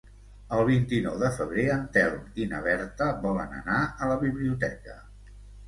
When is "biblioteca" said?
4.27-5.01